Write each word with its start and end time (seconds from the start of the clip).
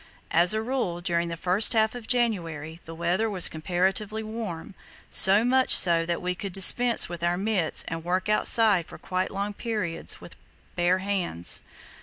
As 0.31 0.55
a 0.55 0.63
rule, 0.63 0.99
during 0.99 1.27
the 1.29 1.37
first 1.37 1.73
half 1.73 1.93
of 1.93 2.07
January 2.07 2.79
the 2.85 2.95
weather 2.95 3.29
was 3.29 3.47
comparatively 3.47 4.23
warm, 4.23 4.73
so 5.11 5.43
much 5.43 5.75
so 5.75 6.07
that 6.07 6.23
we 6.23 6.33
could 6.33 6.53
dispense 6.53 7.07
with 7.07 7.21
our 7.23 7.37
mitts 7.37 7.85
and 7.87 8.03
work 8.03 8.27
outside 8.27 8.87
for 8.87 8.97
quite 8.97 9.29
long 9.29 9.53
periods 9.53 10.19
with 10.19 10.35
bare 10.75 10.97
hands. 11.05 11.61